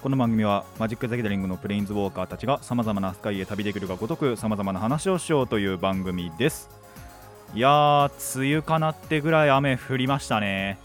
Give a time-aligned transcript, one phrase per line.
[0.00, 6.70] この番組はマジック・ザ・ギャリングのプレインズウォーカーたちがさまざまな世界へ旅できるがごとくさまざまな話をしようという番組です。
[7.52, 10.78] いやー梅雨かなってぐらい雨降りましたね。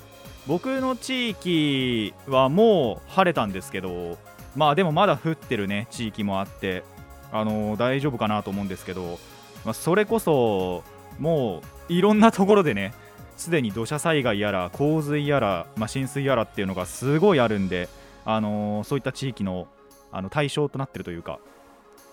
[0.47, 4.17] 僕の地域はもう晴れたんですけど
[4.55, 6.83] まあでもまだ降ってるね地域もあって。
[7.31, 9.19] あのー大丈夫かなと思うんですけど、
[9.63, 10.83] まあ、それこそ
[11.19, 12.95] もういろんなところでね
[13.37, 17.89] すでに土砂災害やら洪水やら、まあ、浸水やらっていうのがすごいあるんで、
[18.25, 19.67] あのそういった地域の
[20.11, 21.39] あの対象となっているというか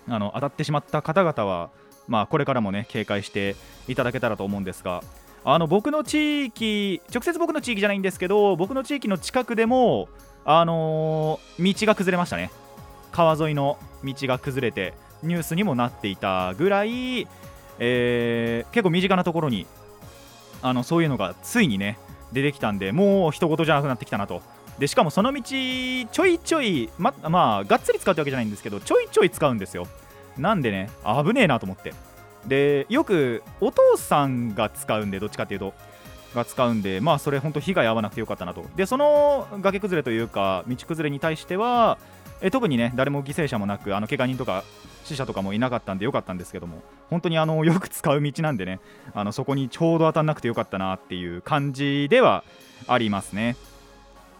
[0.09, 1.71] あの当たってしまった方々は、
[2.09, 3.57] まあ、これからもね警戒して
[3.89, 5.05] いただけたらと思うんですが
[5.45, 10.09] あの僕の地域直接僕の地域じゃないんですけど僕の地域の近くでも、
[10.45, 12.51] あの道が崩れましたね。
[13.13, 17.27] 川沿いの道が崩れてニュースにもなっていたぐらい、
[17.79, 19.67] えー結構身近なところに
[20.63, 21.99] あのそういうのがついにね
[22.33, 24.43] 出てきたんでもう人事じゃなくなってきたなと
[24.81, 29.87] でしかもその道ちょいちょいままあがっつり使うってわけじゃないんですけどちょいちょい使うんですよ。
[30.39, 31.93] なんでね危ねえなと思って。
[32.47, 35.75] でよくお父さんが使うんでどっちかっていうと。
[36.35, 38.65] が使うんでまあそれ本当被害合わなくてよかったなと。
[38.77, 41.99] でその崖崩れというか道崩れに対しては
[42.41, 44.65] え特にね誰も犠牲者もなくあの怪我人とか
[45.05, 46.83] 死者とかもいなかったんでよかったんですけども。
[47.11, 48.81] 本当にあのよく使う道なんでね
[49.13, 52.45] あのそこにちょうど当たんなくてよかったなっていう感じでは
[52.87, 53.57] ありますね。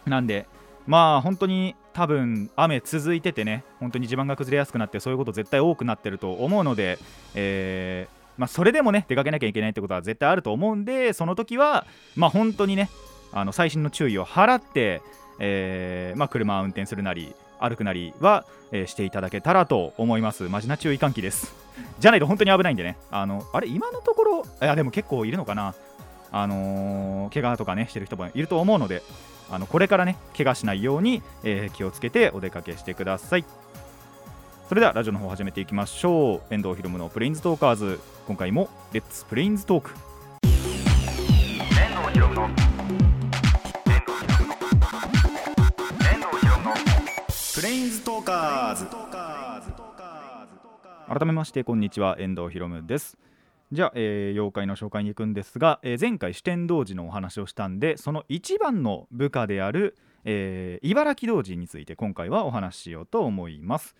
[0.05, 0.47] なんで
[0.87, 6.97] まあ本当に多分雨続いててね本当に地盤が崩れやすくなってそういうこと絶対多くなってると思うので、
[7.35, 11.85] えーまあ、それでもね出かけなきゃいけないってことは絶対あると思うんでその時は
[12.15, 12.89] まあ本当にね
[13.33, 15.01] あの細心の注意を払って、
[15.39, 20.49] えーまあ、車を運転するなり歩くなりは、えーしていただけたらと思います。
[20.49, 21.53] マジな注意喚起です。
[21.99, 22.97] じゃないと本当に危ないんでね。
[23.11, 25.75] あのあれ今のところいやでも結構いるのかな。
[26.31, 29.03] あのー怪我とかねしてる人もいると思うので
[29.49, 33.45] あのこれからね怪我しないように、えー気をつけてお出かけしてください。
[34.69, 36.53] それではラジオの方始めていきましょう。
[36.53, 37.99] 遠藤ひろむのプレインズトーカーズ。
[38.25, 39.91] 今回もレッツプレインズトーク
[40.41, 40.47] 遠
[41.99, 42.49] 藤ひろむの
[47.53, 48.85] プレインズトーカーズ。
[51.19, 52.15] 改めましてこんにちは。
[52.17, 53.17] 遠藤ひろむです
[53.71, 63.95] じゃあ、えー妖怪の紹介に行くんですが、えー前回四天童寺のお話をしたんでその一番の部下である、えー茨城童寺について今回はお話ししようと思います。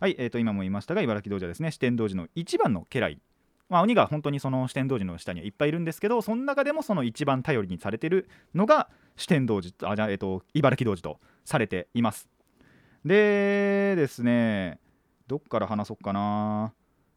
[0.00, 3.20] はい、えー、と今も言いましたが茨城童寺はですね四天童寺の一番の家来。
[3.68, 12.28] まあ、鬼が本当にその四天童寺の下にはいっぱいいるんですけどその中でもその一番頼りにされてるのが四天童寺あじゃあ、えー、と茨城童寺とされています。
[13.04, 14.80] でですね
[15.28, 16.74] どっから話そうかな。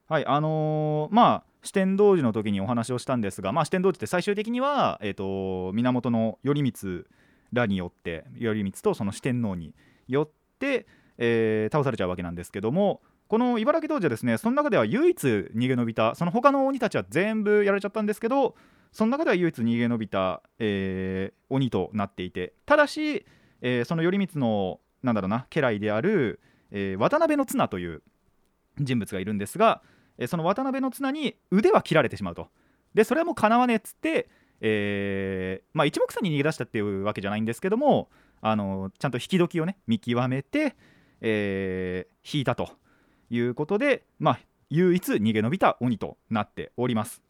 [0.07, 7.05] はいあのーまあ四天童寺の時にお話をしたんですが、まあ、四天童寺って最終的には、えー、と源頼光
[7.51, 9.73] らによって頼光とその四天王に
[10.07, 10.29] よっ
[10.59, 10.85] て、
[11.17, 18.53] えー倒されちゃうわけなんですけどもこの茨城童寺はですねその中では唯一逃げ延びたその他の鬼たちは全部やられちゃったんですけど
[18.91, 23.25] その中では唯一逃げ延びた、えー鬼となっていてただし、
[23.61, 26.39] えーその頼光のなんだろうな家来である、
[26.69, 28.03] えー渡辺の綱という
[28.79, 29.81] 人物がいるんですが、
[30.17, 32.49] えその渡辺の綱に腕は切られてしまうと。
[32.93, 34.29] でそれはもうかなわねえっつって、
[34.61, 38.09] えーまあ、一目散に逃げ出したっていうわけじゃないんですけども
[38.41, 40.75] あのちゃんと引き時をね見極めて、
[41.21, 42.69] えー引いたと
[43.29, 44.39] いうことで、まあ、
[44.69, 47.21] 唯一逃げ延びた鬼となっております。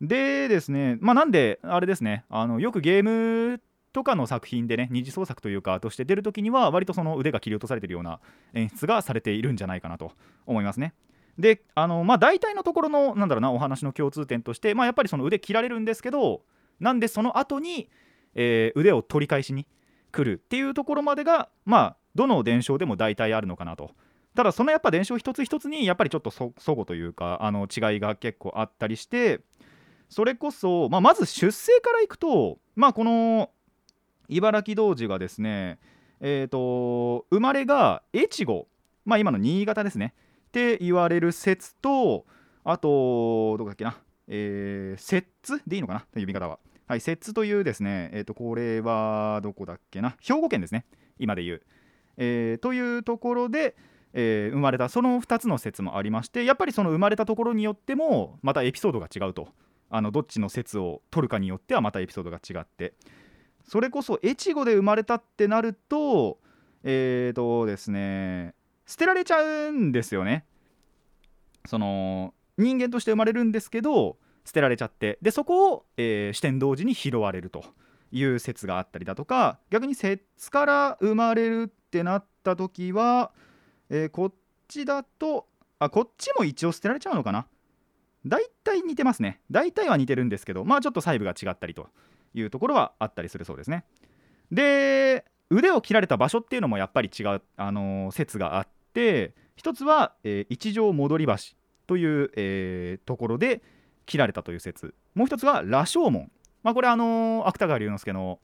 [0.00, 3.60] でですね、まあ、なんであれですねあのよくゲーム
[3.92, 8.20] とかの作品でね二次創作というかとして出るときには割とその腕が切り落とされてるような
[8.54, 10.12] 演出がされているんじゃないかなと
[10.46, 10.94] 思いますね。
[11.38, 16.42] であのまあ大体のところのなんだろうなお話の共通点として、まあ、やっぱりその腕切られるんですけど
[16.80, 17.88] なんでその後に、
[18.34, 19.66] えー腕を取り返しに
[20.12, 23.90] 来るっていうところまでがまあどの伝承でも大体あるのかなと。
[24.34, 29.40] ただそのやっぱ伝承一つ一つにやっぱりちょっとそ齟齬というかあの違いが結構あったりして
[30.08, 33.50] それこそ、まあ、まず出生からいくとまあこの
[34.28, 35.80] 茨城童子がですね
[36.20, 38.68] えー、と生まれが越後、
[39.04, 40.14] まあ、今の新潟ですね。
[40.48, 42.24] って言われる説と
[42.64, 43.96] あとどこだっけな、
[44.26, 46.06] えー、摂津でいいのかな。
[46.14, 46.58] 呼び方は。
[46.86, 50.16] はい摂津というですねえっ、とこれはどこだっけな。
[50.20, 50.86] 兵庫県ですね。
[51.18, 51.62] 今で言う、
[52.16, 53.76] えーというところで
[54.14, 59.48] えー生まれたその2つの説もありましてやっぱりその生まれたところによってもまたエピソードが違うと。
[59.90, 62.94] あのどっちの説を取るかによってはまたエピソードが違って。
[63.66, 66.38] それこそ越後で生まれたってなると
[66.84, 68.54] えーとですね
[68.88, 70.46] 捨てられちゃうんですよね。
[71.66, 75.18] その人間として生まれるんですけど捨てられちゃって。
[75.20, 77.62] でそこを、えー四天童寺に拾われると
[78.10, 83.30] いう説があったりだとか逆に説から生まれるってなった時は、
[83.90, 84.34] えーこっ
[84.66, 85.46] ちだと
[85.78, 87.46] あこっちも一応捨てられちゃうのかな？
[88.26, 89.40] 大体似てますね。
[89.50, 91.88] 大体は似てるんですけどまあちょっと細部が違ったりと
[92.34, 93.84] いうところはあったりするそうですね。
[94.50, 98.68] で腕を切られた場所っていうのもやっぱり違う、あのー説があっ
[98.98, 101.34] て一つは、えー一条戻り橋
[101.86, 103.62] という、えーところで
[104.06, 104.94] 切られたという説。
[105.14, 106.30] もう一つは羅生門、
[106.62, 108.40] まあ、これあのー芥川龍之介の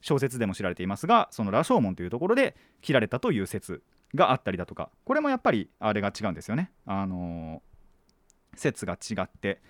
[0.00, 3.82] 小説でも知られていますがその羅生門というところで切られたという説
[4.14, 4.90] があったりだとか。
[5.04, 9.60] これもやっぱりあれが違うんですよね、あのー説が違って。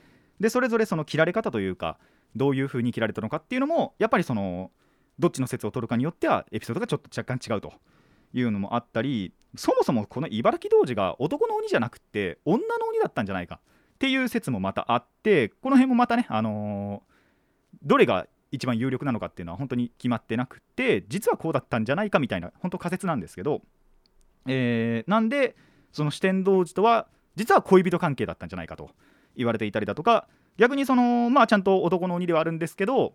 [0.41, 1.99] でそれぞれその切られ方というか
[2.37, 4.71] どういう風に切られたのかっていうのもやっぱりその
[5.19, 7.73] どっちの説を取るかによってはエピソードがちょっと若干違うと
[8.33, 13.61] いうのもあったりそもそもこの茨城童子が男の鬼じゃなくて女の鬼だったんじゃないか
[13.95, 17.15] っていう説もまたあってこの辺もまたね、あのー
[17.83, 23.61] どれが一番有力なのかっていうのは本当に決まってなくて実はこうだったんじゃないかみたいな本当仮説なんですけど、
[24.47, 25.55] えーなんで
[25.93, 27.07] その四天童子とは
[27.37, 28.91] 実は恋人関係だったんじゃないかと
[29.37, 33.15] 言われていたりだとか逆にそのまあちゃんと男の鬼ではあるんですけど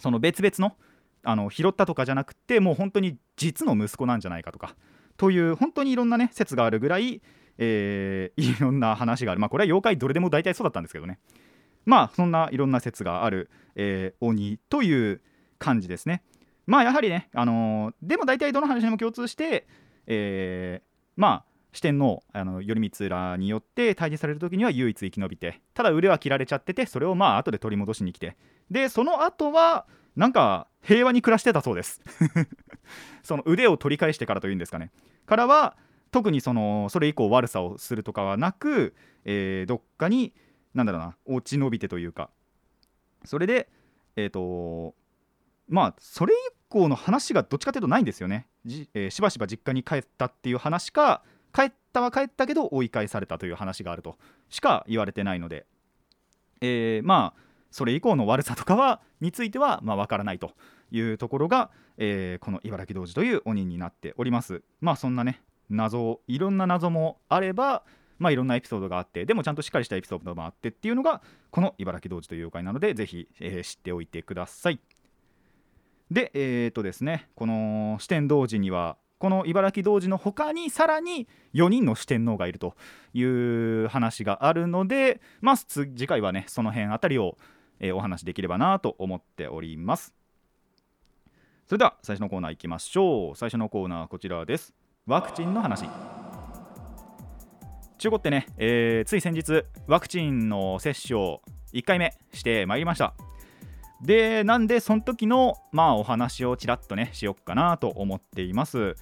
[0.00, 0.76] その別々の
[1.22, 4.74] あの拾ったとかじゃなくてもう本当に実の息子なんじゃないかとか
[5.16, 7.22] という本当にいろんなね説があるぐらい、
[7.58, 9.40] えーいろんな話がある。
[9.40, 11.18] まあこれは妖怪どれでも大体そうだったんですけどね。
[11.86, 15.20] まあそんないろんな説がある、えー鬼という
[15.58, 16.22] 感じですね。
[16.66, 19.66] まあやはりね、あのーでも大体どの話にも共通して、
[20.06, 28.36] えーまあ四天王あの頼光らによって退治される時には唯一生き延びてただ腕は切られちゃっててそれをまあ後で取り戻しに来て。
[28.70, 32.00] でその後はなんか平和に暮らしてたそうです。
[33.22, 34.90] その腕を取り返してからというんですかね。
[35.26, 35.76] からは
[36.10, 38.94] 特にそのそれ以降悪さをするとかはなく、
[39.24, 40.34] えーどっかに
[40.74, 42.30] なんだろうな落ち延びてというか。
[43.24, 43.68] それで
[44.16, 44.94] えっ、と
[45.68, 46.36] まあそれ以
[46.68, 51.22] 降の話がどっちかというとないんですよね、じえーしばしば実家に帰ったっていう話か
[51.54, 54.18] 帰ったは帰ったけど追い返されたという話があると
[54.50, 55.66] しか言われてないので、
[56.60, 57.40] えーまあ
[57.74, 60.52] それ以降の悪さとかはについてはまあ分からないと
[60.92, 64.62] いうところが、えーこの茨城童子という鬼になっております。
[64.80, 67.82] まあそんなね謎いろんな謎もあれば
[68.20, 74.78] まあいろんなエピソードがあってでもちゃんとしっかりしたエピソードもあってっていうのがこの茨城童子という妖怪なのでぜひ、えー知っておいてください。
[76.12, 82.76] でえっ、とですねこの四天童子にはこの茨城童子の他にさらに4人の四天王がいると
[83.14, 87.36] いう話があるのでまあ次回はねその辺あたりを、
[87.80, 90.14] えーお話できればなと思っております。
[91.66, 93.36] それでは最初のコーナー行きましょう。
[93.36, 94.74] 最初のコーナーはこちらです。
[95.06, 95.86] ワクチンの話。
[97.98, 101.40] 中古ってね、えーつい先日ワクチンの接種を
[101.72, 103.14] 1回目してまいりました。
[104.02, 108.96] でなんでその時のまあお話をちらっとねしよっかなと思っています。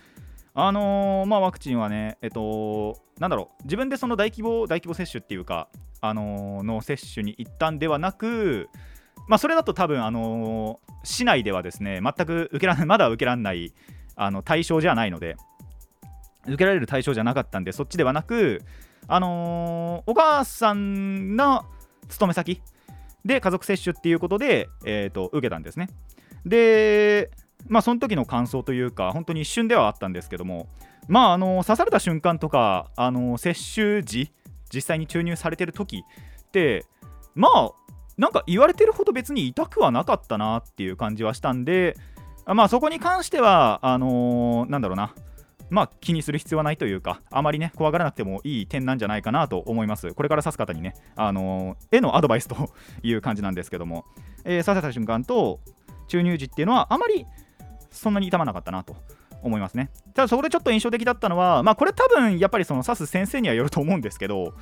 [0.55, 3.65] あのーまあワクチンはねえっとなんだろう。
[3.65, 5.69] 自分でその大規模大規模接種っていうか
[6.03, 8.69] あのーの接種に行ったんではなく
[9.29, 13.73] まあそれだと多分あのー市内ではですね全く受けられ まだ受けられない
[14.15, 15.37] あの対象じゃないので
[16.47, 18.63] 受けられる対象じゃなかったんでそっちではなく
[19.09, 21.65] あのーお母さんの
[22.09, 22.61] 勤め先
[23.25, 25.89] で家族接種っていうことで、えー、と受けたんですね。
[26.45, 27.31] で
[27.69, 30.67] まあその時の感想というか本当に一瞬ではあったんですけども
[31.07, 34.33] まああの刺された瞬間とかあの接種時
[34.73, 36.05] 実際に注入されてる時
[36.43, 36.85] って
[37.35, 37.71] まあ
[38.17, 41.97] なんか言われてるほど別に痛くはなかったなっていう感じはしたんで
[42.47, 45.15] まあそこに関してはあのーなんだろうな。
[45.71, 50.13] まあ気にする必要はないというかあまりね怖がらなくてもいい点なんじゃないかなと思います。
[50.13, 52.71] これから指す方にねあのーへのアドバイスと
[53.03, 54.05] いう感じなんですけども、
[54.45, 55.61] えー刺された瞬間と
[56.09, 57.25] 注入時っていうのはあまり
[57.91, 58.97] そんなに痛まなかったなと
[59.43, 59.91] 思いますね。
[60.15, 64.55] ただそこでちょっと印象的だったのはまあこれ多分やっぱりその刺す先生にはよると思うんですけど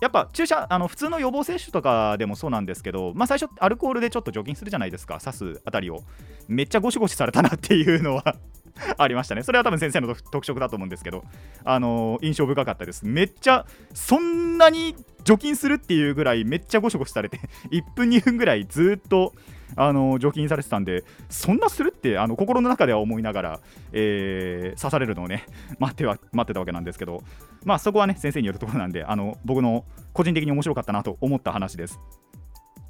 [0.00, 6.02] やっぱ注射あの普通の予防接種とかでもそうなんですけど、まあ、最初アルコールでちょっと除菌するじゃないですか刺すあたりを。
[6.48, 8.36] めっちゃゴシゴシされたなっていうのは
[8.96, 9.42] ありましたね。
[9.42, 11.22] それは多分先生の特色だと思うんですけど
[11.64, 13.06] あのー印象深かったです。
[13.06, 17.38] めっちゃそんなに除菌するっていうぐらいめっちゃゴシゴシされて
[17.70, 19.34] 1分2分ぐらいずっと
[19.76, 23.60] あの除菌されてたんでそんなするってあの心の中では思いながら、
[23.92, 25.46] えー刺されるのをね
[25.78, 27.22] 待っては待ってたわけなんですけど
[27.64, 32.00] まあそこはね先生によるところなんであの僕の個人的に面白かったなと思った話です。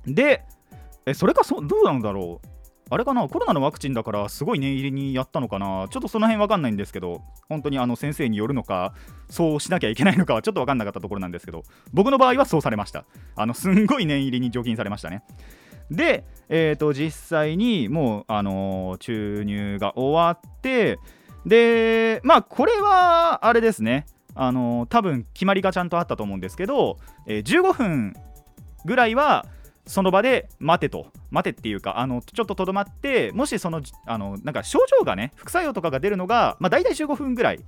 [0.06, 0.42] で
[1.06, 2.46] えそれかそどうなんだろう？
[2.92, 3.28] あれかな？
[3.28, 5.86] コロナのワクチンだからすごい念入りにやったのかな？
[5.90, 8.94] ちょっとその辺わかんないんですけど本当にあの先生によるのか
[9.28, 13.04] そうしなきゃいけないのかはちょっとわかんなかったところなんですけど僕の場合はそうされました。
[13.36, 15.22] あのすんごい念入りに除菌されましたね。
[15.90, 20.98] で、えー、と実際にもう、あのー注入が終わって
[21.46, 24.06] でまあこれはあれですね。
[24.34, 28.14] あのー多分決まりがちゃんとあったと思うんですけど、えー15分
[28.84, 29.46] ぐらいは
[29.86, 31.08] その場で待てと。
[31.30, 37.60] 待てっていうかあのちょっととどまってもしそのあのなんか症状がね副作用とかが出るのが、まあ、大体15分ぐらい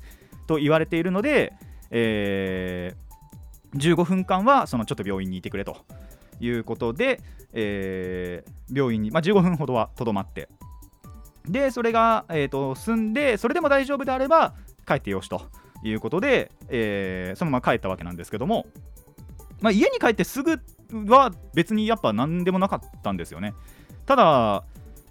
[0.49, 1.52] と言われているので、
[1.91, 3.12] えー
[3.75, 5.79] 15分間はそのちょっと病院にいてくれと。
[6.45, 7.21] いうことで、
[7.53, 10.49] えー病院に、まあ、15分ほどはとどまって。
[11.47, 14.55] でそれが、えー、と済んでそれでも大丈夫であれば
[14.87, 15.43] 帰ってよしと
[15.85, 18.67] いうことで、えーそのまま帰ったわけなんですけども、
[19.61, 20.61] まあ、家に帰ってすぐ
[21.07, 23.55] は別にやっぱ何でもなかったんですよね。
[24.07, 24.65] ただ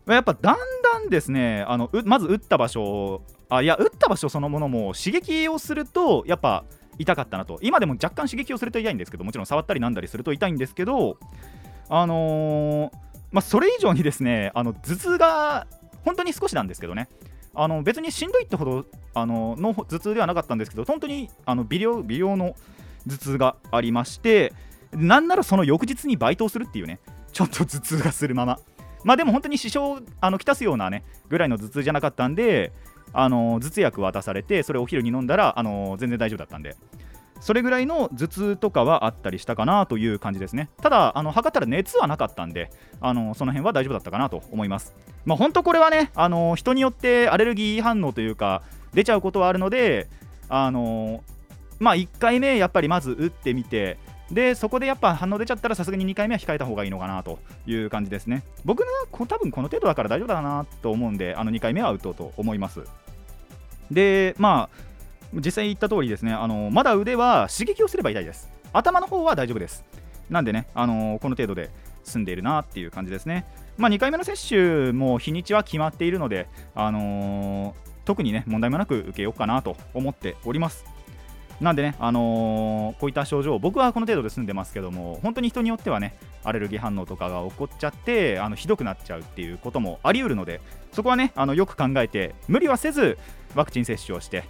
[0.07, 6.63] やっぱだんだんですねあのまず打った場所あいや打った場所そのものも刺激をするとやっぱ
[7.01, 7.59] 痛かったなと。
[7.61, 11.17] 今でも若干刺激をすると痛いんですけどもちろん触ったりなんだりすると痛いんですけど
[11.89, 15.67] あのーまあ、それ以上にですねあの頭痛が
[16.03, 17.07] 本当に少しなんですけどね。
[17.53, 22.55] あの別にしんどいってほどあのの頭痛ではなかったんですけど本当にあの微量微量の
[23.05, 24.53] 頭痛がありまして
[24.93, 26.99] なんならその翌日にバイトをするっていうね
[27.33, 28.59] ちょっと頭痛がするまま。
[29.03, 32.71] まあでも本当に支障あのきたすようなねぐらいの頭痛じゃなかったんで
[33.13, 36.75] あの頭痛薬渡されてそれをお昼に飲んだらあの全然大丈夫だったんで。
[37.41, 40.69] それぐらいの頭痛とかはあったりしたかなという感じですね。
[40.79, 42.69] ただあの測ったら熱はなかったんで
[43.01, 44.93] あのその辺は大丈夫だったかなと思います。
[45.25, 48.61] まあ本当これはねあの人によってアレルギー反応というか
[48.93, 50.07] 出ちゃうことはあるので
[50.49, 51.23] あの
[51.79, 53.97] まあ1回目やっぱりまず打ってみて
[54.31, 58.43] でそこでやっぱ反応出ちゃったらさすがに2回目は控えた方がいいのかなという感じですね。
[58.63, 58.85] 僕の
[59.25, 62.81] 多分この程度だから大丈夫だなと思うんであの2回目は打とうと思います。
[63.91, 64.77] でまあ
[65.33, 68.49] 実際言った通りですねあのまだ腕は刺激をすれば痛いです。
[68.73, 69.83] 頭の方は大丈夫です。
[70.29, 71.69] なんでねあのこの程度で
[72.03, 73.45] 済んでいるなっていう感じですね。
[73.77, 80.85] まあ2回目の接種も日にちは決まっているのであのー特にね問題もなく受けようかなと思っております。
[81.61, 90.59] なんでね、あのーこういった症状、僕はこの程度で済んでますけども、本当に人によってはね、アレルギー反応とかが起こっちゃって、あのひどくなっちゃうっていうこともあり得るので、
[90.91, 93.17] そこはね、あのよく考えて、無理はせず、
[93.53, 94.43] ワクチン接種をして、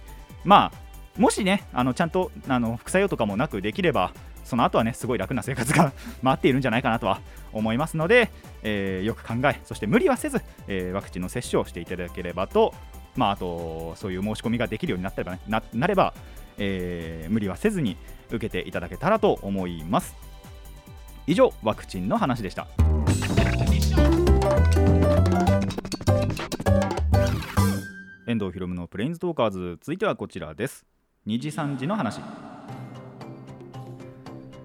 [0.44, 4.12] まあ、もしね、あのちゃんとあの副作用とかもなくできれば、
[4.44, 5.92] その後はね、すごい楽な生活が
[6.22, 7.20] 待っているんじゃないかなとは
[7.52, 8.30] 思いますので、
[8.62, 12.72] えーよく考え、そして無理はせず、えーワクチンの接種をしていただければと、
[13.16, 16.14] まあ、あと、そういう申し込みができるようになったら、ね、ななれば、
[16.64, 17.96] えー無理はせずに
[18.28, 20.14] 受けていただけたらと思います。
[21.26, 22.68] 以上、ワクチンの話でした。
[28.28, 30.86] 遠藤ひろむのプレインズトーカーズ続いてはこちらです。
[31.26, 32.18] 2時3時の話。
[32.18, 32.20] い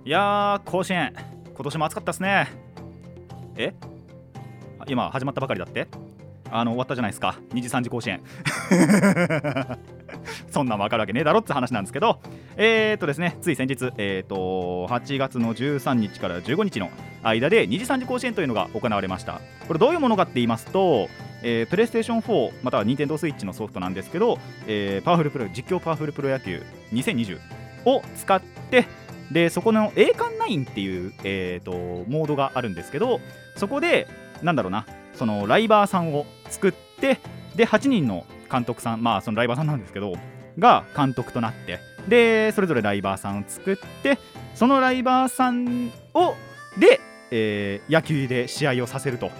[0.05, 1.13] やー甲子園。
[1.53, 2.47] 今年も暑かったですね。
[3.55, 3.73] え？
[4.87, 5.87] 今始まったばかりだって？
[6.51, 7.39] あの終わったじゃないですか。
[7.49, 8.21] 2時3時甲子園。
[10.57, 12.19] そんなん分かるわけねえだろって話なんですけど
[12.55, 16.89] えー、っとですねつい先日えー、っと8月の13日から15日の
[17.21, 19.39] 間で2時3時甲子園というのが行われました。
[19.67, 21.09] これどういうものかって言いますと
[21.43, 27.37] えープレイステーション4または Nintendo Switch のソフトなんですけど、えーパワフルプロ実況パワフルプロ野球2020
[27.85, 28.87] を使って
[29.31, 31.71] でそこの栄冠9っていう、えー、と
[32.09, 33.19] モードがあるんですけど
[33.57, 34.07] そこで
[34.41, 37.19] なんだろうなそのライバーさんを作って
[37.55, 40.13] で8人の監督さんまあそのライバーさんなんですけど
[40.59, 44.17] が監督となってでそれぞれライバーさんを作って
[44.55, 46.35] そのライバーさんを
[46.77, 46.99] で、
[47.31, 49.31] えー野球で試合をさせると。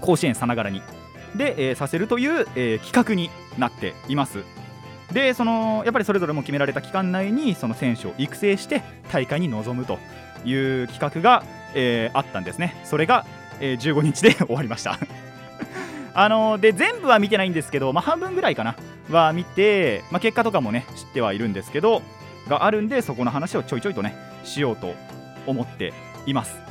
[0.00, 0.82] 甲子園さながらに。
[1.34, 4.38] で、えーさせるという、えー企画になっています。
[5.12, 10.00] でそのやっぱりそれぞれも決められた期間内にその選手を育成して大会に臨むと
[10.44, 10.52] い
[10.82, 12.76] う企画が、えーあったんですね。
[12.84, 13.24] それが、
[13.60, 14.98] えー15日で終わりました。
[16.14, 18.76] あので全部は見てないんですけど、まあ、半分ぐらいかな。
[19.10, 22.02] は見て、まあ、結果とかもね知ってはいるんですけど
[22.48, 24.94] があるんでそこの話をちょいちょいとねしようと
[25.46, 25.92] 思って
[26.26, 26.66] います。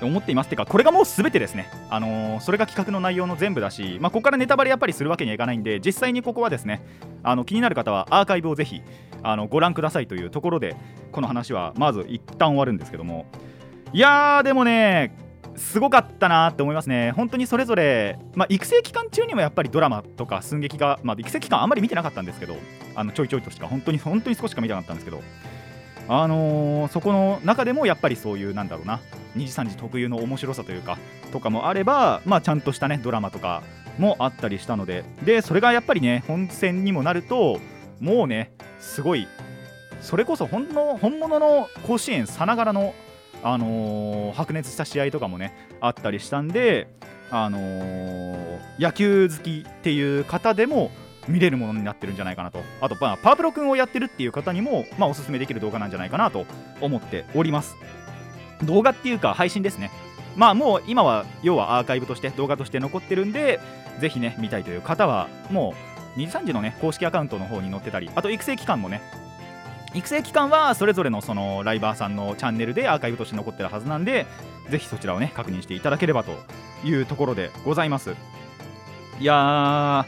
[0.00, 6.86] 思っていますってかこれがもう全てですね、あのーそれが企画の内容の全部だし、まあ、ここからネタバレやっぱりするわけにはいかないんで実際にここはですね
[7.24, 8.80] あの気になる方はアーカイブをぜひ
[9.24, 10.76] あのご覧くださいというところで
[11.10, 13.26] この話はまず一旦終わるんですけども。
[13.92, 15.16] いやーでもね
[15.58, 22.56] すごかったなって思いますね、本当にそれぞれ、まあ、育成期間中にもやっぱりドラマとか寸劇が、まあ、育成期間あんまり見てなかったんですけど、
[22.94, 25.22] あのちょいちょいとしか、本当に本当に少ししか見てなかったんですけど、
[26.08, 29.00] あのーそこの中でもやっぱりそういう、なんだろうな、
[29.36, 30.98] 2時3時特有の面白さというか、
[31.32, 33.62] とかもあれば、まあ、ちゃんとしたね、ドラマとか
[33.98, 37.60] もあったりしたので、で、それがやっぱりね、本戦にもなると、
[38.00, 39.28] もうね、すごい、
[40.00, 42.94] それこそ本の本物の甲子園さながらの、
[43.42, 46.88] あのー白熱した試合とかもね、あったりしたんで、
[47.30, 50.90] あのー野球好きっていう方でも
[51.26, 52.62] 見れるものになってるんじゃないかなと。
[52.80, 56.46] あと、まあ、パープロ君をやってるっていう方にも、まあ、おすすめできる動画なんじゃないかなと
[56.80, 57.76] 思っております。
[58.62, 59.90] 動画っていうか配信ですね。
[60.36, 63.58] まあもう今は要はアーカイブとして動画として残ってるんで
[64.00, 65.74] ぜひね見たいという方はも
[66.16, 69.02] う2時3時のね公式アカウントの方に載ってたりあと育成期間もね
[69.94, 74.26] 育成期間はそれぞれのそのライバーさんのチャンネルでアーカイブとして残ってるはずなんで
[74.68, 76.32] ぜひそちらをね確認していただければと
[76.84, 78.14] いうところでございます。
[79.20, 80.04] いやー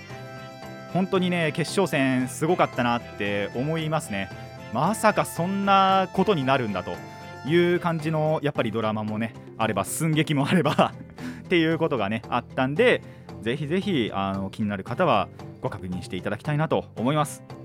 [0.92, 4.28] 本当にね決勝戦すごかったなって思いますね。
[4.72, 6.94] まさかそんなことになるんだと
[7.48, 10.92] いう感じのやっぱりドラマもねあれば寸劇もあれば
[11.44, 13.02] っていうことがねあったんで
[13.42, 15.28] ぜひぜひあの気になる方は
[15.60, 17.59] ご確認していただきたいなと思います。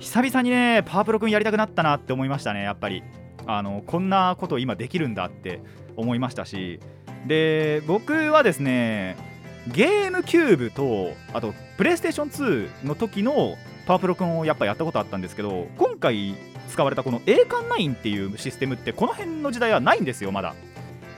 [0.00, 3.02] 久々にねパワープロ君やりたくなったなって思いましたねやっぱり。
[3.50, 5.62] あのこんなこと今できるんだって
[5.96, 6.80] 思いましたし。
[7.26, 9.16] で僕はですね
[9.66, 16.36] ゲームキューブとあとプレイステーション2の時のパワプロ君をやっぱやったことあったんですけど今回
[16.68, 20.54] 使われたこの栄冠9っていうシステムってこの辺の時代はないんですよまだ。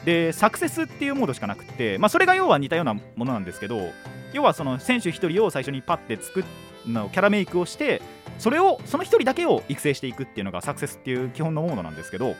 [0.05, 3.91] でサクセスっていうモードしかなくてまあそれが要は似たようなものなんですけど
[4.33, 6.45] 要はその選手1人を最初にパッて作っ
[6.87, 8.01] のキャラメイクをして
[8.41, 12.35] それをその1人だけを育成していくっていうのがサクセスっていう基本のモードなんですけど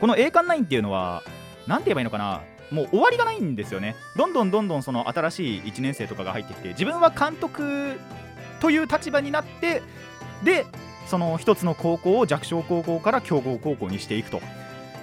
[0.00, 1.22] この栄冠9っていうのは
[1.68, 2.42] 何て言えばいいのかな？
[2.72, 3.94] もう終わりがないんですよね。
[4.16, 7.96] どんどんどんどんその新しい1年生とかが入ってきて自分は監督
[8.60, 9.82] という立場になって
[10.42, 10.66] で
[11.06, 14.40] その一つの高校を弱小高校から強豪高校にしていくと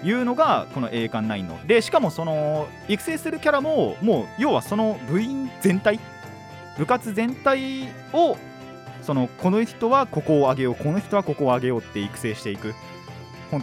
[0.03, 1.67] いうのがこの栄冠9の。
[1.67, 5.99] でしかもその育成するキャラももう要はその部員全体
[6.77, 8.35] 部活全体を
[9.09, 12.75] そのこの人はここを上げようこの人はここを上げようって育成していく。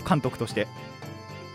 [0.04, 0.66] 監督として。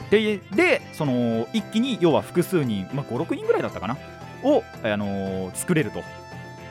[0.10, 3.98] ででその一気に要は複数人、まあ、56人ぐらいだったかな？
[4.44, 6.04] を、あのー作れると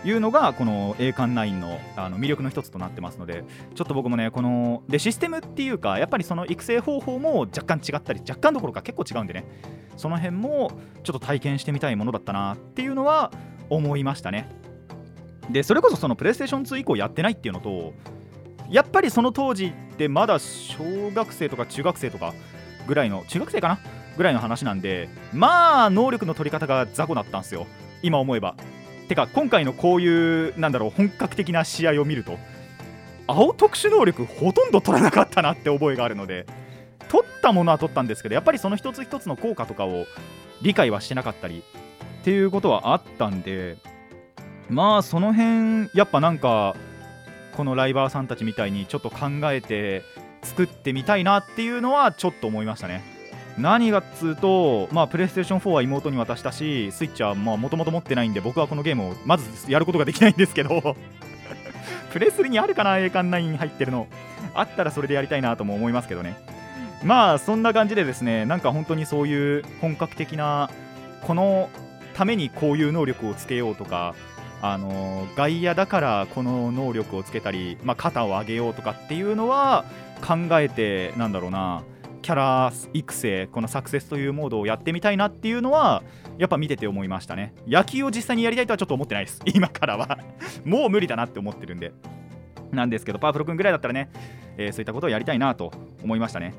[0.02, 9.44] いうのがこの栄冠9のあの魅力の一つとなってますのでちょっと僕もねこのでシステムっていうかやっぱりその育成方法も若干違ったり若干どころか結構違うんでね。
[9.98, 10.70] その辺も
[11.04, 13.30] ちょっと体験してみたいものだったなっていうのは
[13.68, 14.48] 思いましたね。
[15.52, 17.92] でそれこそそのプレイステーション2以降やってないっていうのと
[18.70, 22.34] やっぱりその当時ってまだ小学生とか中学生とか
[22.86, 23.78] ぐらいの中学生かな？
[24.16, 27.66] ぐらいの話なんでまあ能力の取り方が雑魚だったんですよ。
[28.02, 28.54] 今思えば。
[29.08, 32.38] てか今回のこういうなんだろう本格的な試合を見ると
[33.26, 36.46] 青特殊能力ほとんど取らなかったなって覚えがあるので
[37.08, 40.06] 取ったものは取ったんですけどやっぱりその一つ一つの効果とかを
[40.62, 41.64] 理解はしてなかったり
[42.20, 43.78] っていうことはあったんで
[44.70, 46.76] まあその辺やっぱなんか
[47.56, 50.04] このライバーさんたちみたいにちょっと考えて
[50.42, 53.02] 作ってみたいなっていうのはちょっと思いましたね。
[53.58, 60.96] 何がっつうと、まあ、プレイステーション4は妹に渡したしスイッチはもともと持ってないんで僕はこのゲームをまずやることができないんですけど
[62.12, 64.06] プレスリにあるかな栄冠9入ってるの
[64.54, 66.36] あったらそれでやりたいなとも思いますけどね。
[67.04, 70.70] まあそんな感じでですねなんか本当にそういう本格的な
[71.22, 71.68] この
[72.14, 74.14] ためにこういう能力をつけようとか
[74.62, 79.84] あの外野だからこの能力をつけたり、まあ、肩を上げようとかっていうのは
[80.20, 81.82] 考えてなんだろうな
[82.22, 86.02] キャラ育成このサクセスというモードをやってみたいなっていうのは
[86.38, 87.54] やっぱ見てて思いましたね。
[87.66, 89.40] 野球を実際にやりたいとはちょっと思ってないです。
[89.52, 90.18] 今からは。
[90.64, 91.92] もう無理だなって思ってるんで。
[92.70, 94.10] なんですけどパワフル君ぐらいだったらね、
[94.56, 96.54] えーそういったことをやりたいなと思いましたね。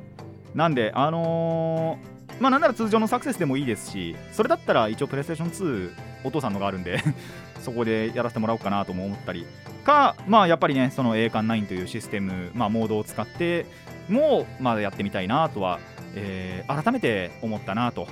[0.53, 5.91] なんであのーまあなんなら通常のサクセスでもいいですしそれだったら一応プレイステーション2
[6.23, 6.99] お父さんのがあるんで
[7.61, 9.45] そこでやらせてもらおうかなとも思ったり。
[9.83, 13.65] かまあやっぱりねその栄冠9というシステム、まあ、モードを使って
[14.09, 15.79] もまあやってみたいなとは、
[16.15, 18.07] えー改めて思ったなと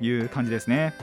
[0.00, 0.94] いう感じですね。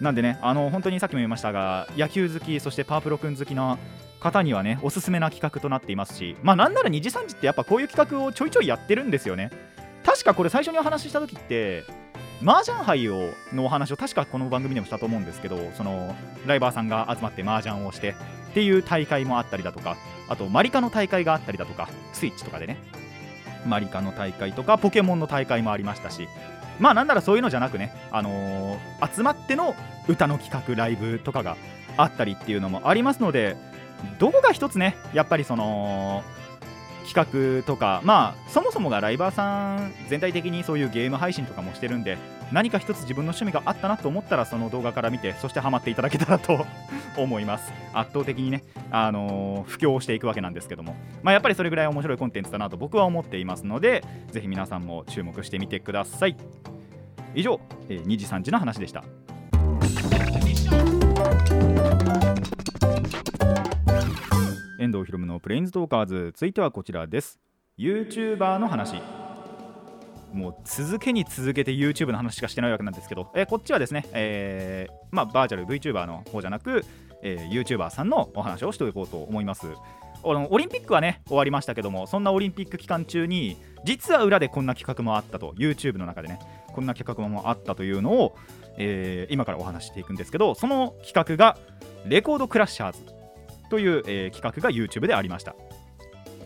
[0.00, 3.78] なんでねあの本当にさっきも言いましたが野球好きそしてパープロ君好きな
[4.18, 9.50] 方にはねおすすめな企画となっていますしまあなんなら2時3時ってやっぱこういう企画をちょいちょいやってるんですよね。
[10.04, 11.84] 確かこれ最初にお話しした時って
[12.42, 18.14] 麻雀杯をのお話を確かこの番組でもしたと思うんですけどそのライバーさんが集まって麻雀をして
[18.50, 19.96] っていう大会もあったりだとか
[20.28, 22.78] あとマリカの大会があったりだとかスイッチとかでね。
[23.66, 26.28] マリカの大会とかポケモンの大会もありましたし。
[26.78, 29.74] まあなんならそういうのじゃなくね、あのー集まっての
[30.08, 31.56] 歌の企画ライブとかが
[31.96, 33.56] あったりっていうのもありますので
[34.18, 36.22] どこが一つねやっぱりその
[37.12, 42.18] 企画とかまあそもそもがライバーさん全体的にそういうゲーム配信とかもしてるんで
[42.52, 46.66] 何か一つ自分の趣味があったなと思ったらその動画から見てそしてハマっていただけたらと
[47.16, 47.72] 思います。
[47.92, 56.36] 圧倒的にね、あのー布教していくわけなんですけども、まあ、やっぱりそれぐらい面白いコンテンツだなと僕は思っていますのでぜひ皆さんも注目してみてください。
[57.34, 59.04] 以上、えー2時3時の話でした。
[64.80, 66.32] 遠藤ひろむのプレインズトーカーズ。
[66.34, 67.38] 続いてはこちらです。
[67.78, 68.94] YouTuber の話。
[70.32, 76.82] もう続けに続けて YouTube の話しかしてないわけなんですけど、えーこっちはですね、えーまあ、バーチャル VTuber の方じゃなく、
[77.20, 79.66] えー YouTuber さんのお話をしておこうと思います。
[80.22, 86.38] オリンピックはね終わりましたけどもそんなオリンピック期間中に実は裏でこんな企画もあったと YouTube の中でね
[86.68, 88.36] こんな企画もあったというのを、
[88.78, 91.58] え今からお話していくんですけどその企画が
[92.06, 93.19] レコードクラッシャーズ。
[93.70, 95.54] という、えー企画が YouTube でありました。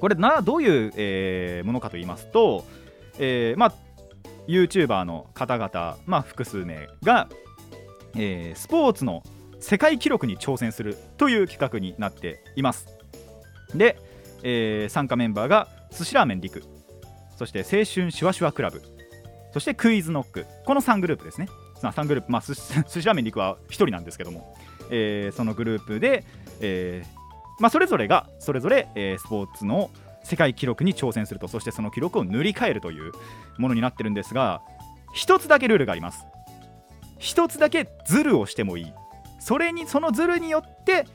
[0.01, 2.65] これなどういう、えーものかと言いますと、
[3.19, 3.75] えーまあ
[4.47, 7.29] YouTuber の方々、まあ、複数名が、
[8.15, 9.23] えースポーツの
[9.61, 12.87] 世界記録に挑戦するという企画になっています。
[13.75, 13.99] で、
[14.43, 16.63] えー参加メンバーが寿司ラーメン陸
[17.39, 18.83] そして青春シュワシュワクラブ
[19.53, 20.47] そしてクイズノック。
[20.67, 21.49] この3グループですね。
[21.81, 24.57] 3グループ、まあ、寿司 寿司ラーメン陸は1人なんですけども、
[24.91, 26.25] えーそのグループで、
[26.61, 27.09] えー
[27.61, 29.91] まあ、それぞれがそれぞれ、えースポーツの
[30.23, 33.13] 世界記録に挑戦するとそしてその記録を塗り替えるという
[33.59, 34.63] ものになってるんですが
[35.13, 36.25] 一つだけルールがあります。
[37.19, 38.93] 一つだけズルをしてもいい。
[39.39, 41.07] それにそのズルによって、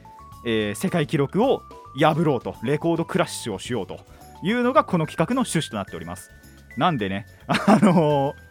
[0.45, 1.61] えー世界記録を
[1.99, 3.99] 破ろうとレコードクラッシュをしようと
[4.43, 6.31] いうのがこの企画の趣旨となっております。
[6.77, 8.48] なんでねあのー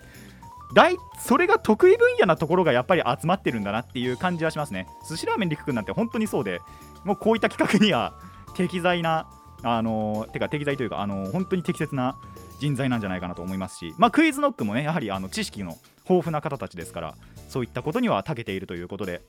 [0.74, 4.86] 大それが得意分野なところがやっぱり集まってるんだなっていう感じはしますね。
[5.08, 6.60] 寿司ラーメン陸くんなんて本当にそうで
[7.04, 8.14] もうこういった企画には
[8.54, 9.26] 適材な
[9.62, 12.16] あのーてか適材というか、あのー本当に適切な
[12.60, 15.76] 人材なんじゃないかなと思いますし、まあ、クイズノックもねやはりあの知識の
[16.08, 17.14] 豊富な方たちですから
[17.48, 19.22] そういったことには長けているということで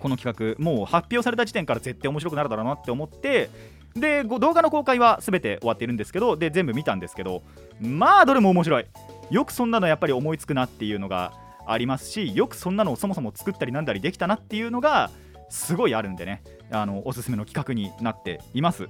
[0.00, 3.50] この企画もう発表された時点から絶対面白くなるだろうなって思って
[3.94, 7.42] で動画の公開は全て終わっているんですけどで全部見たんですけど
[7.80, 8.86] まあどれも面白い。
[9.30, 11.32] よくそんなのやっぱり思いつくなっていうのが
[11.66, 15.10] ありますしよくそんなのをそもそも作ったりなんだりできたなっていうのが
[15.48, 18.88] すごいあるんでねあのおすすめの企画になっています。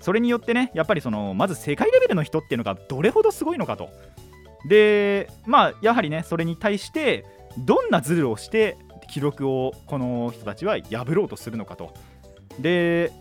[0.00, 3.88] それによってねやっぱりそのまず世界レベルの人っていうのがどれほどすごいのかと。
[4.68, 7.24] でまあやはりねそれに対して
[7.58, 8.76] どんなズルをして
[9.08, 11.94] 記録をこの人たちは破ろうとするのかと。
[12.58, 13.12] で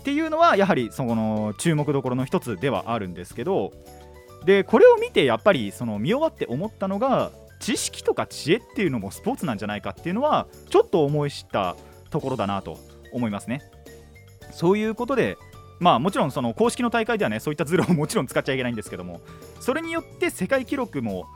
[0.00, 3.72] っていうのはやはりその注目どころの一つではあるんですけど
[4.44, 11.76] でこれを見てやっぱりその見終わって思ったのが知識とか知恵っていうのもスポーツなんじゃないかっていうのはちょっと思い知った
[12.10, 12.78] ところだなと
[13.12, 13.62] 思いますね。
[14.50, 15.38] そういうことで
[15.78, 19.20] まあもちろんその公式の大会ではねそういったズルを もちろん使っちゃいけないんですけども
[19.60, 21.26] それによって世界記録も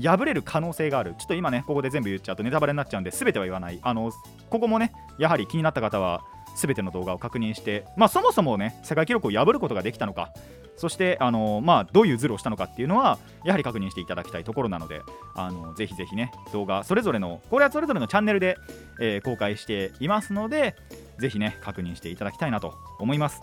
[0.00, 1.14] 破れる可能性がある。
[1.18, 3.78] ちょっと今ねここで全部言っちゃうとネタバレになっちゃうんで全ては言わない。
[3.82, 4.12] あの
[4.50, 6.24] ここもねやはり気になった方は
[6.58, 10.32] 全ての動画を確認してまあそもそもね世界記録を破ることができたのか
[10.76, 15.02] そしてあのまあどういうズルをしたのかっていうのはやはり確認していただきたいところなので
[15.34, 18.56] あのぜひぜひね動画それぞれのこれはそれぞれのチャンネルで、
[19.00, 20.76] えー公開していますので
[21.18, 23.42] ぜひね確認していただきたいなと思います。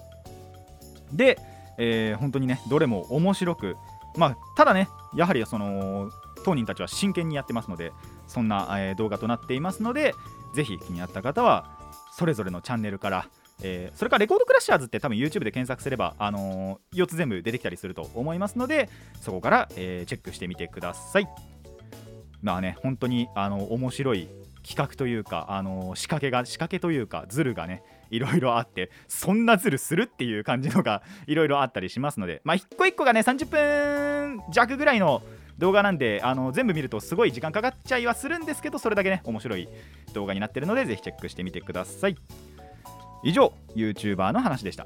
[1.12, 1.38] で、
[1.78, 3.76] えー本当にねどれも面白く
[4.16, 6.10] まあただねやはりその
[6.46, 7.92] 当人たちは真剣にやってますので
[8.28, 10.14] そんな、えー動画となっていますので
[10.54, 11.75] ぜひ気になった方は
[12.18, 13.28] それぞれのチャンネルから、
[13.62, 18.90] えーそれからレコードクラッシャーズって多分 YouTube で検索すれば、あのー4つ全部出てきたりすると思いますので
[19.22, 21.28] そこから、えーチェックしてみてください。
[22.42, 24.30] まあね本当にあの面白い
[24.68, 35.22] 企画というか、あの仕掛けが仕掛けというかズルがねいろいろあってそんなズルするっていう感じのがいろいろあったりしますのでまあ一個一個がね30分弱ぐらいの
[35.58, 39.70] 動画なんであの全部見るとすごい時間かかっちゃいはするんですけどそれだけね面白い
[40.14, 42.18] 動画になってるのでぜひチェックしてみてください。
[43.24, 44.86] 以上 YouTuber の話でした。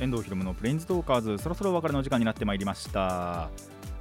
[0.00, 3.50] 遠藤ひろむのプレインズトーカーズそろそろお別れの時間になってまいりました。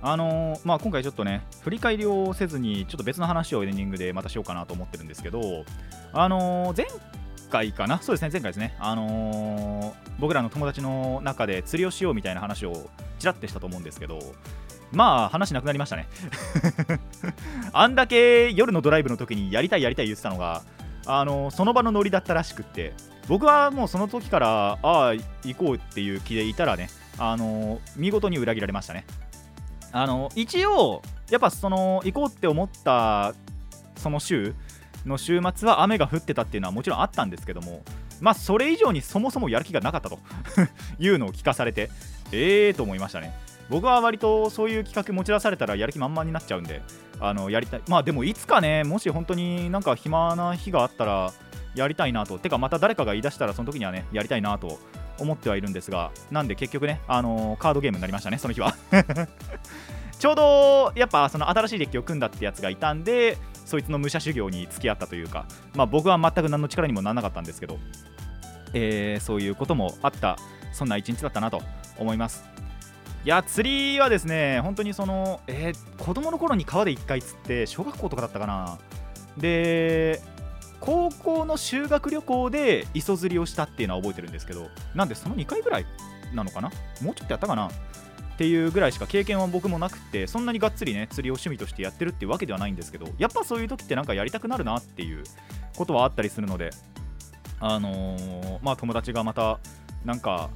[0.04, 5.63] あのーまあ、今回ちょっとね振り返りをせずにちょっと別の話をエンディングでまたしようかなと思ってるんですけど
[6.12, 6.88] あのー前
[7.51, 8.01] 回かな？
[8.01, 8.75] そうですね前回ですね。
[8.79, 14.19] あのー僕らの友達の中で釣りをしようみたいな話をちらってしたと思うんですけど
[14.91, 16.07] まあ話なくなりましたね。
[17.73, 20.61] あんだけ夜のドライブの時にやりたいやりたい言ってたのが
[21.07, 22.93] あのその場のノリだったらしくって
[23.27, 29.05] 僕はもうその時からああ行こうっていう気でいたらねあの見事に裏切られましたね。
[29.91, 33.33] あの一応やっぱその行こうって思った
[33.95, 34.53] その週
[35.05, 37.83] の週末は雨が降ってたっていうのはもちろんあったんですけども
[38.21, 40.19] まあそれ以上にそもそもやる気がなかったと。
[40.99, 41.89] いうのを聞かされて
[42.31, 43.33] ええーと思いましたね。
[43.69, 46.81] 僕は割とそういう企画持ち出されたらやる気満々になっちゃうんで
[47.19, 47.81] あのやりたい。
[47.87, 51.33] まあでもいつかねもし本当になんか暇な日があったら
[51.73, 52.37] やりたいなと。
[52.37, 54.79] てかまた誰かが言い出したらその時にはねやりたいなと
[55.17, 58.75] 思ってはいるんですがなんで結局ねあのカードゲームになりましたねその日は。
[60.19, 63.39] ちょうどやっぱその新しいデッキを組んだってやつがいたんで
[63.71, 67.79] そいつの武者修行に付き合ったというかまあ僕は全く何の力にもならなかったんですけど
[68.73, 70.38] えーそういうこともあった
[70.73, 71.62] そんな一日だったなと
[71.97, 72.43] 思います。
[73.23, 78.77] いや釣りはですね本当にその、えー子供の頃に川で1回釣って小学校とかだったかな。
[79.38, 80.21] で
[80.79, 85.86] 高校の修学旅行で磯釣りをしたっていうのは覚えてるんですけどなんでその2回ぐらい
[86.34, 86.71] なのかな？
[87.01, 87.69] もうちょっとやったかな？
[88.41, 95.23] っていうぐらいしか経験は僕もなくてそんなにがっつりね釣りを趣味としてやってるっていうわけではないんですけどやっぱそういう時ってなんかやりたくなるなっていう
[95.77, 96.71] ことはあったりするので
[97.60, 99.60] あのーまあ友達がまた
[100.04, 100.49] なんか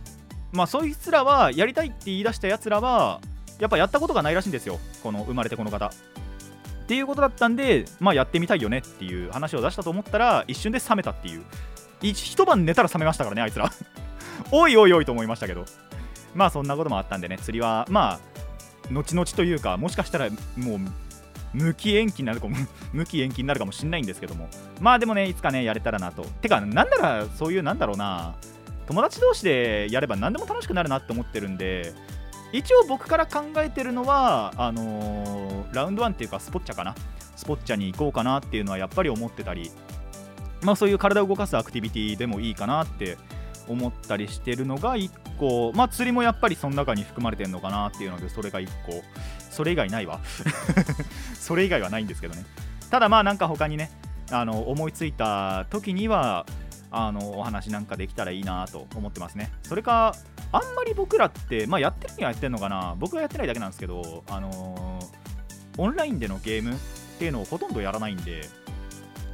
[0.52, 3.22] まあそいつらはやりたいって言い出したやつらは
[3.60, 5.86] やっぱやったことがないらしいんですよこの生まれてこの方。
[5.86, 11.44] っていうことだったんでまあやってみたいよねっていう話を出したと思ったら一瞬で冷めたっていう。
[12.02, 13.72] 一晩寝たら冷めましたからねあいつら。
[14.52, 15.66] おいおいおいと思いましたけど。
[16.36, 18.20] まあそんなこともあったんでね釣りはまあ
[18.92, 20.80] 後々というかもしかしたらもう
[21.54, 22.56] 無期延期になるかも
[22.94, 24.50] 無期延期になるかもしれないんですけども。
[24.80, 26.24] まあでもねいつかねやれたらなと。
[26.42, 28.36] てかなんならそういうなんだろうな。
[28.88, 31.92] 友達同士でやれば何でも楽しくなるなって思ってるんで
[32.52, 36.94] 一応僕から考えてるのはあのーラウンドワンっていうかスポッチャかな。
[37.36, 39.72] スポッチャに行こうかなっていうのはやっぱり思ってたり
[40.62, 43.18] まあそういう体を動かすアクティビティでもいいかなって
[43.68, 49.04] 思ったりしてるのが1個まあ釣りもやっぱりその中に含まれてるのかなっていうのでそれが1個。
[49.50, 50.20] それ以外ないわ。
[51.40, 52.44] それ以外はないんですけどね。
[52.90, 53.90] ただまあなんか他にね
[54.32, 56.46] あの思いついた時には
[56.92, 59.52] あのお話なんかできたらいいなと思ってますね。
[59.64, 60.16] それか
[60.52, 62.96] あんまり僕らってまあやってるにはやってるのかな。
[62.98, 65.26] 僕はやってないだけなんですけどあのー
[65.78, 66.78] オンラインでのゲームっ
[67.20, 68.48] ていうのをほとんどやらないんで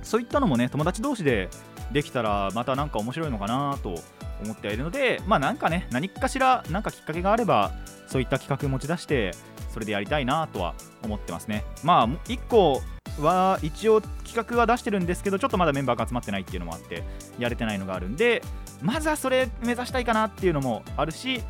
[0.03, 1.49] そういったのもね友達同士で
[1.91, 3.95] できたらまたなんか面白いのかなと
[4.41, 7.71] 思ってはいるのでまあなんかね何かしらなんかきっかけがあれば
[8.07, 9.31] そういった企画持ち出して
[9.73, 11.63] それでやりたいなとは思ってますね。
[11.83, 12.81] まあ1個
[13.19, 17.03] は一応企画は出してるんですけどちょっとまだメンバーが集まってないっていうのもあって
[17.37, 18.41] やれてないのがあるんで
[18.81, 21.41] まずはそれ目指したいかなっていうのもあるし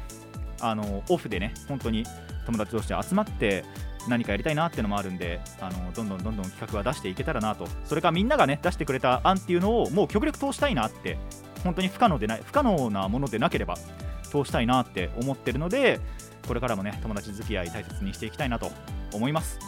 [0.60, 2.04] あのオフでね本当に
[2.46, 3.64] 友達同士で集まって
[4.08, 7.68] 何かやりたいなっていうのもあるんであのどんどんどんどん企画は出していけたらなと。
[7.86, 11.18] それからみんながね出してくれた案っていうのをもう極力通したいなって
[11.64, 13.76] 本当に不可能でない不可能なものでなければ
[14.24, 16.00] 通したいなって思ってるので
[16.48, 18.72] これからもね友達付き合い大切にしていきたいなと
[19.14, 19.60] 思います。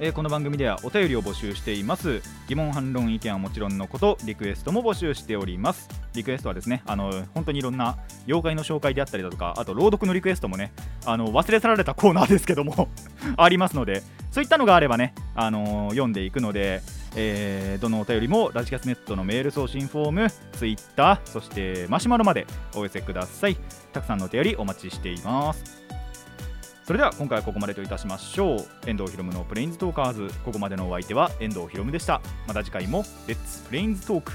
[0.00, 2.20] えーこの番組ではお便りを募集しています。
[2.48, 6.03] 疑問反論意見はもちろんのことリクエストも募集しております。
[6.14, 10.72] リクエストはですねあの本当にいろんな妖怪の紹介であったりだとかあと朗読のリクエストもね
[11.04, 12.88] あの忘れ去られたコーナーですけども
[13.36, 14.02] ありますので
[14.34, 16.82] そういったのがあればね、あの読んでいくので、
[17.14, 23.56] えーどのお便りもラジキャスネットのメール送信フォーム、ツイッター、そしてマシュマロまでお寄せください。
[23.92, 25.84] たくさんのお便りお待ちしています。
[26.84, 28.66] それでは今回はここまでといたしましょう。
[28.90, 32.20] 遠藤ひろむのプレインズトーカーズ、ここまでのお相手は遠藤ひろむでした。
[32.48, 34.32] また次回もレッツプレインズトーク。